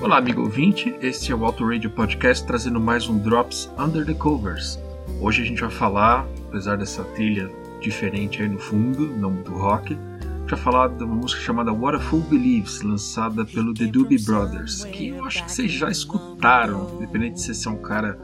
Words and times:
Olá, 0.00 0.18
amigo 0.18 0.42
ouvinte. 0.42 0.96
Este 1.02 1.32
é 1.32 1.34
o 1.34 1.44
Auto 1.44 1.68
Radio 1.68 1.90
Podcast 1.90 2.46
trazendo 2.46 2.78
mais 2.78 3.08
um 3.08 3.18
Drops 3.18 3.68
Under 3.76 4.06
the 4.06 4.14
Covers. 4.14 4.78
Hoje 5.20 5.42
a 5.42 5.44
gente 5.44 5.60
vai 5.60 5.70
falar, 5.70 6.24
apesar 6.46 6.76
dessa 6.76 7.02
trilha 7.02 7.50
diferente 7.80 8.40
aí 8.40 8.48
no 8.48 8.60
fundo, 8.60 9.08
não 9.16 9.34
do 9.34 9.52
rock, 9.54 9.98
para 10.46 10.56
falar 10.56 10.88
de 10.90 11.02
uma 11.02 11.16
música 11.16 11.42
chamada 11.42 11.72
What 11.72 11.96
a 11.96 12.00
Fool 12.00 12.20
Believes, 12.22 12.80
lançada 12.80 13.44
pelo 13.44 13.74
The 13.74 13.86
Doobie 13.86 14.22
Brothers, 14.24 14.84
que 14.84 15.08
eu 15.08 15.24
acho 15.24 15.44
que 15.44 15.50
vocês 15.50 15.72
já 15.72 15.90
escutaram, 15.90 16.94
independente 16.94 17.34
de 17.34 17.42
você 17.42 17.54
ser 17.54 17.68
um 17.68 17.78
cara 17.78 18.16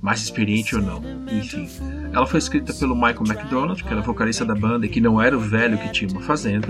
mais 0.00 0.22
experiente 0.22 0.74
ou 0.74 0.82
não. 0.82 1.02
Enfim, 1.30 1.68
ela 2.12 2.26
foi 2.26 2.38
escrita 2.38 2.72
pelo 2.72 2.94
Michael 2.94 3.24
McDonald, 3.26 3.82
que 3.82 3.92
era 3.92 4.00
vocalista 4.00 4.44
da 4.44 4.54
banda 4.54 4.86
e 4.86 4.88
que 4.88 5.00
não 5.00 5.20
era 5.20 5.36
o 5.36 5.40
velho 5.40 5.78
que 5.78 5.92
tinha 5.92 6.10
uma 6.10 6.22
fazenda, 6.22 6.68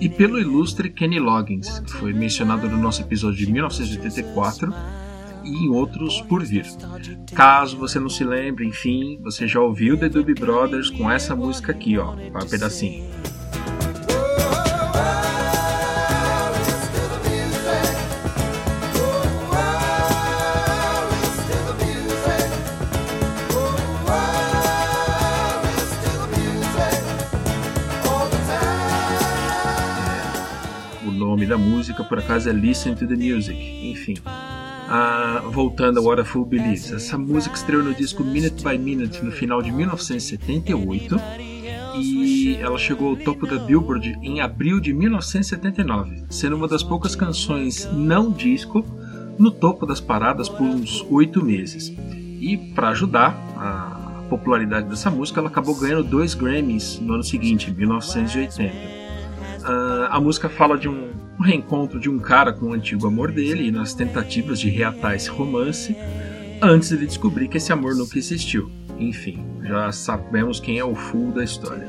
e 0.00 0.08
pelo 0.08 0.38
ilustre 0.38 0.90
Kenny 0.90 1.18
Loggins, 1.18 1.78
que 1.80 1.92
foi 1.92 2.12
mencionado 2.12 2.68
no 2.68 2.76
nosso 2.76 3.02
episódio 3.02 3.38
de 3.38 3.52
1984 3.52 4.72
e 5.44 5.66
em 5.66 5.70
outros 5.70 6.20
por 6.22 6.44
vir. 6.44 6.66
Caso 7.34 7.76
você 7.76 8.00
não 8.00 8.08
se 8.08 8.24
lembre, 8.24 8.66
enfim, 8.66 9.18
você 9.22 9.46
já 9.46 9.60
ouviu 9.60 9.96
The 9.96 10.08
Doobie 10.08 10.34
Brothers 10.34 10.90
com 10.90 11.10
essa 11.10 11.36
música 11.36 11.72
aqui, 11.72 11.98
ó, 11.98 12.14
um 12.14 12.48
pedacinho. 12.48 13.10
Nome 31.42 31.46
da 31.46 31.58
música, 31.58 32.04
por 32.04 32.18
acaso 32.18 32.48
é 32.48 32.52
Listen 32.52 32.94
to 32.94 33.06
the 33.06 33.16
Music. 33.16 33.58
Enfim. 33.90 34.14
Ah, 34.88 35.42
voltando 35.50 35.98
a 35.98 36.02
What 36.02 36.20
a 36.20 36.24
Fool 36.24 36.44
Believes. 36.44 36.92
Essa 36.92 37.18
música 37.18 37.54
estreou 37.54 37.82
no 37.82 37.94
disco 37.94 38.22
Minute 38.22 38.62
by 38.62 38.78
Minute 38.78 39.24
no 39.24 39.32
final 39.32 39.62
de 39.62 39.72
1978 39.72 41.16
e 41.96 42.56
ela 42.60 42.78
chegou 42.78 43.10
ao 43.10 43.16
topo 43.16 43.46
da 43.46 43.58
Billboard 43.58 44.18
em 44.22 44.40
abril 44.40 44.80
de 44.80 44.92
1979, 44.92 46.24
sendo 46.30 46.56
uma 46.56 46.68
das 46.68 46.82
poucas 46.82 47.16
canções 47.16 47.88
não 47.92 48.30
disco 48.30 48.84
no 49.38 49.50
topo 49.50 49.84
das 49.86 50.00
paradas 50.00 50.48
por 50.48 50.62
uns 50.62 51.04
oito 51.10 51.44
meses. 51.44 51.92
E 52.40 52.56
para 52.74 52.90
ajudar 52.90 53.36
a 53.56 54.24
popularidade 54.28 54.88
dessa 54.88 55.10
música, 55.10 55.40
ela 55.40 55.48
acabou 55.48 55.74
ganhando 55.74 56.04
dois 56.04 56.34
Grammys 56.34 56.98
no 57.00 57.14
ano 57.14 57.22
seguinte, 57.22 57.70
1980. 57.70 58.72
Uh, 59.62 60.08
a 60.10 60.20
música 60.20 60.48
fala 60.48 60.76
de 60.76 60.88
um, 60.88 61.21
um, 61.42 61.44
reencontro 61.44 61.98
de 61.98 62.08
um 62.08 62.18
cara 62.18 62.52
com 62.52 62.66
o 62.66 62.72
antigo 62.72 63.06
amor 63.06 63.32
dele 63.32 63.66
e 63.66 63.72
nas 63.72 63.92
tentativas 63.92 64.60
de 64.60 64.70
reatar 64.70 65.14
esse 65.14 65.28
romance 65.28 65.96
antes 66.62 66.90
de 66.90 67.04
descobrir 67.04 67.48
que 67.48 67.56
esse 67.56 67.72
amor 67.72 67.96
nunca 67.96 68.16
existiu. 68.16 68.70
Enfim, 68.98 69.44
já 69.64 69.90
sabemos 69.90 70.60
quem 70.60 70.78
é 70.78 70.84
o 70.84 70.94
full 70.94 71.32
da 71.32 71.42
história. 71.42 71.88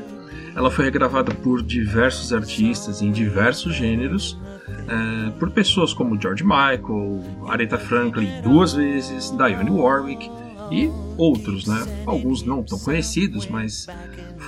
Ela 0.56 0.70
foi 0.70 0.84
regravada 0.84 1.32
por 1.32 1.62
diversos 1.62 2.32
artistas 2.32 3.00
em 3.00 3.12
diversos 3.12 3.74
gêneros, 3.74 4.32
uh, 4.32 5.32
por 5.38 5.50
pessoas 5.50 5.92
como 5.92 6.20
George 6.20 6.42
Michael, 6.44 7.22
Aretha 7.48 7.78
Franklin 7.78 8.40
duas 8.42 8.72
vezes, 8.72 9.30
Dionne 9.30 9.70
Warwick 9.70 10.28
e 10.70 10.90
outros, 11.16 11.66
né? 11.66 11.86
Alguns 12.06 12.42
não 12.42 12.62
tão 12.62 12.78
conhecidos, 12.78 13.46
mas 13.46 13.86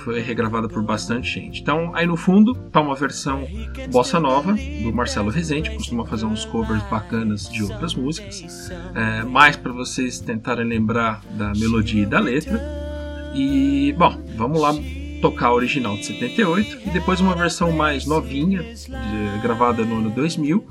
foi 0.03 0.21
regravada 0.21 0.67
por 0.67 0.81
bastante 0.83 1.29
gente. 1.29 1.61
Então, 1.61 1.91
aí 1.93 2.05
no 2.05 2.15
fundo 2.15 2.53
tá 2.71 2.81
uma 2.81 2.95
versão 2.95 3.47
bossa 3.91 4.19
nova 4.19 4.53
do 4.53 4.93
Marcelo 4.93 5.29
Rezende, 5.29 5.71
costuma 5.71 6.05
fazer 6.05 6.25
uns 6.25 6.45
covers 6.45 6.83
bacanas 6.83 7.49
de 7.49 7.63
outras 7.63 7.93
músicas, 7.93 8.71
é, 8.95 9.23
mais 9.23 9.55
para 9.55 9.71
vocês 9.71 10.19
tentarem 10.19 10.65
lembrar 10.65 11.21
da 11.31 11.51
melodia 11.53 12.03
e 12.03 12.05
da 12.05 12.19
letra. 12.19 12.61
E, 13.35 13.93
bom, 13.97 14.17
vamos 14.35 14.61
lá 14.61 14.73
tocar 15.21 15.47
a 15.47 15.53
original 15.53 15.95
de 15.97 16.05
78 16.05 16.87
e 16.87 16.89
depois 16.91 17.19
uma 17.19 17.35
versão 17.35 17.71
mais 17.71 18.05
novinha, 18.05 18.63
de, 18.63 19.41
gravada 19.41 19.83
no 19.83 19.97
ano 19.97 20.09
2000, 20.11 20.67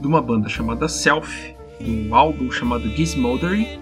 de 0.00 0.06
uma 0.06 0.20
banda 0.20 0.48
chamada 0.48 0.88
Self, 0.88 1.54
de 1.80 1.90
um 1.90 2.14
álbum 2.14 2.50
chamado 2.50 2.88
Gizmodery 2.90 3.78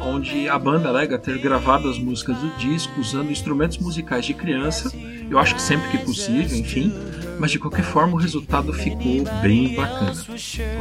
onde 0.00 0.48
a 0.48 0.58
banda 0.58 0.88
alega 0.88 1.18
ter 1.18 1.38
gravado 1.38 1.88
as 1.88 1.98
músicas 1.98 2.36
do 2.36 2.50
disco 2.56 3.00
usando 3.00 3.30
instrumentos 3.30 3.78
musicais 3.78 4.24
de 4.24 4.34
criança, 4.34 4.92
eu 5.30 5.38
acho 5.38 5.54
que 5.54 5.62
sempre 5.62 5.88
que 5.90 5.98
possível, 5.98 6.58
enfim, 6.58 6.92
mas 7.38 7.50
de 7.50 7.58
qualquer 7.58 7.84
forma 7.84 8.14
o 8.14 8.16
resultado 8.16 8.72
ficou 8.72 9.24
bem 9.42 9.74
bacana, 9.74 10.12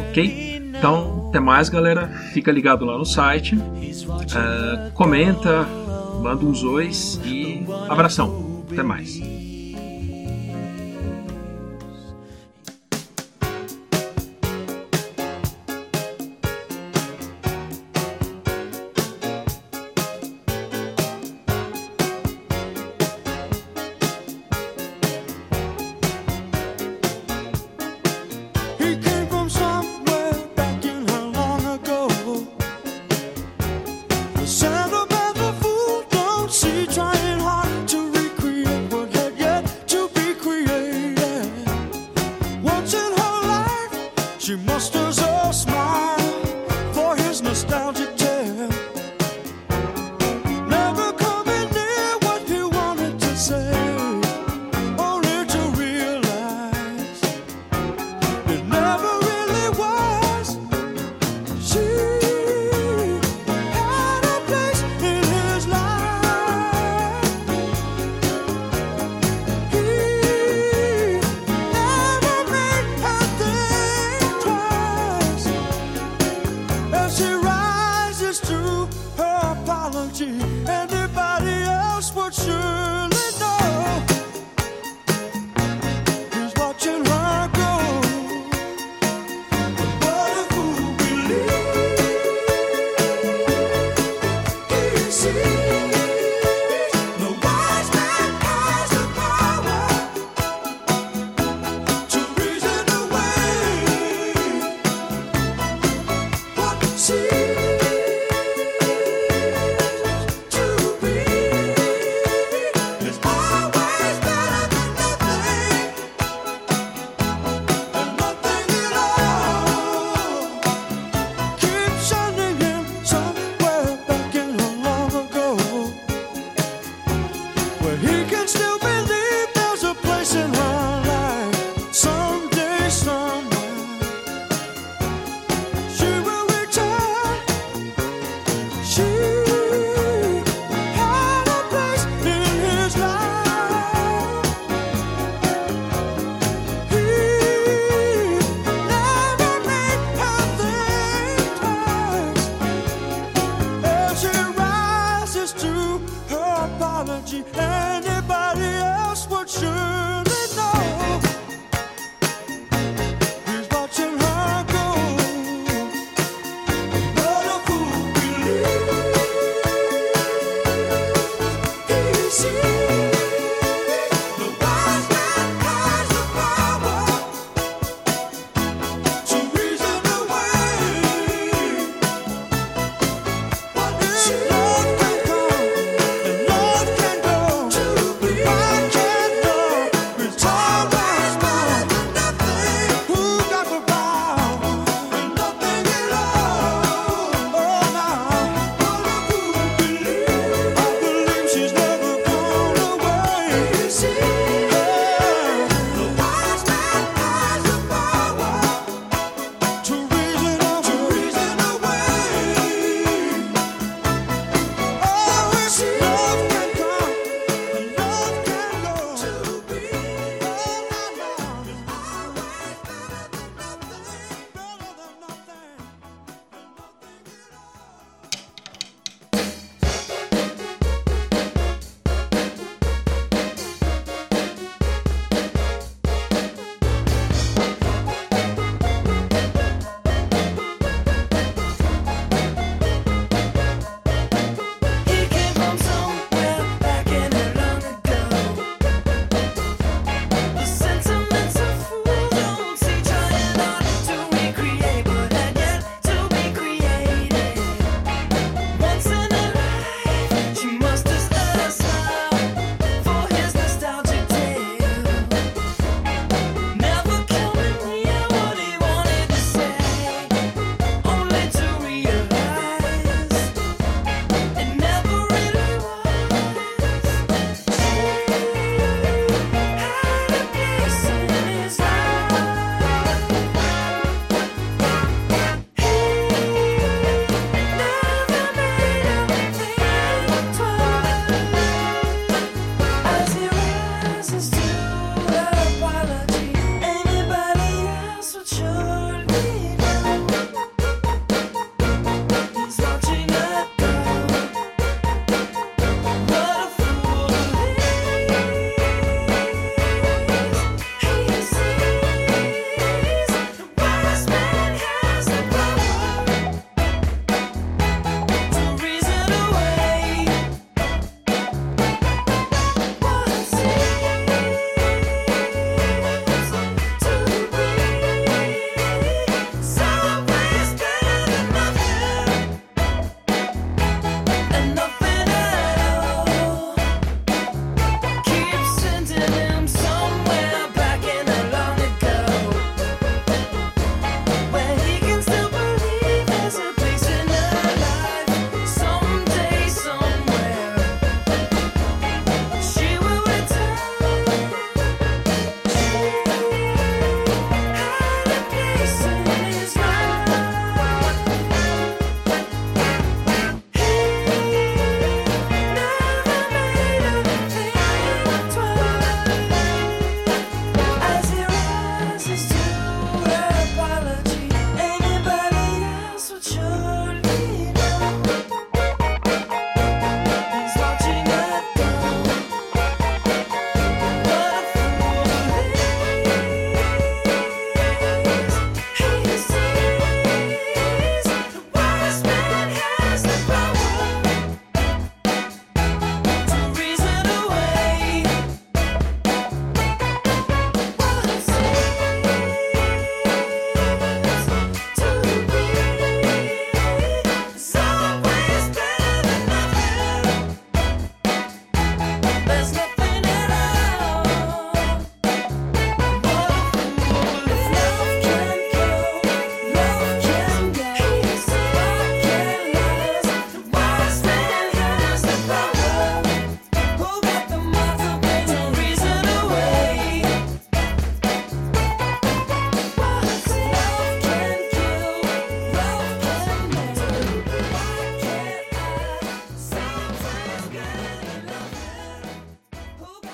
ok? 0.10 0.62
Então, 0.78 1.28
até 1.30 1.40
mais 1.40 1.70
galera, 1.70 2.08
fica 2.34 2.52
ligado 2.52 2.86
lá 2.86 2.98
no 2.98 3.06
site, 3.06 3.56
uh, 3.56 4.92
comenta, 4.94 5.66
manda 6.22 6.46
uns 6.46 6.64
ois 6.64 7.20
e 7.26 7.66
abração, 7.88 8.64
até 8.72 8.84
mais. 8.84 9.39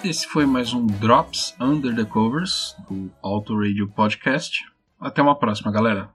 Esse 0.05 0.27
foi 0.27 0.45
mais 0.45 0.71
um 0.71 0.85
Drops 0.85 1.55
Under 1.59 1.95
the 1.95 2.05
Covers 2.05 2.75
do 2.87 3.11
Auto 3.23 3.57
Radio 3.57 3.87
Podcast. 3.87 4.63
Até 4.99 5.19
uma 5.19 5.33
próxima, 5.33 5.71
galera. 5.71 6.14